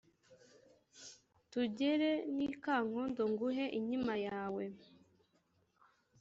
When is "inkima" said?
3.79-4.13